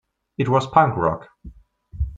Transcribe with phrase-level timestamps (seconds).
[0.39, 1.27] It was punk rock.